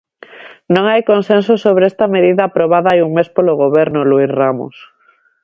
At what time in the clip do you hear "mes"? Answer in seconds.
3.17-3.29